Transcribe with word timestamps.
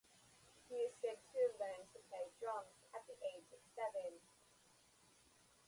He 0.67 0.73
is 0.77 0.93
said 0.99 1.21
to 1.21 1.37
have 1.45 1.59
learned 1.61 1.85
to 1.93 1.99
play 2.09 2.25
drums 2.41 2.73
at 2.95 3.05
the 3.05 3.13
age 3.37 3.45
of 3.53 3.59
seven. 3.77 4.17